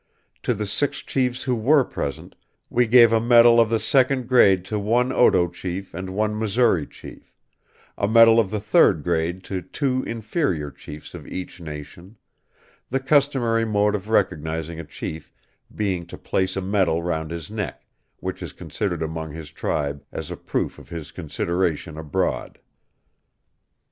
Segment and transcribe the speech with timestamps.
[0.41, 2.35] To the six chiefs who were present,
[2.71, 6.87] we gave a medal of the second grade to one Otoe chief and one Missouri
[6.87, 7.31] chief;
[7.99, 12.17] a medal of the third grade to two inferior chiefs of each nation
[12.89, 15.31] the customary mode of recognizing a chief
[15.75, 17.85] being to place a medal round his neck,
[18.21, 22.57] which is considered among his tribe as a proof of his consideration abroad.